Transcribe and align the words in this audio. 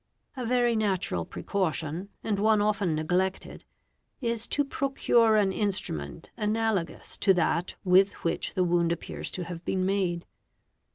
A 0.35 0.47
very 0.47 0.75
natural 0.75 1.25
precaution,; 1.25 1.95
5 1.95 1.95
i 1.95 1.99
| 1.99 1.99
Et:' 1.99 2.07
Z 2.25 2.29
and 2.29 2.39
one 2.39 2.59
often 2.59 2.95
neglected, 2.95 3.65
is 4.19 4.47
to 4.47 4.65
procure 4.65 5.35
an 5.35 5.51
instrument 5.51 6.31
analogous 6.37 7.17
to 7.17 7.35
that 7.35 7.75
with 7.83 8.13
which 8.23 8.55
the 8.55 8.63
wound 8.63 8.91
appears 8.91 9.29
to 9.29 9.43
have 9.43 9.63
been 9.63 9.85
made. 9.85 10.25